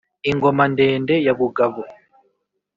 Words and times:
Ingoma 0.29 0.63
ndende 0.73 1.15
ya 1.25 1.33
Bugabo 1.39 1.81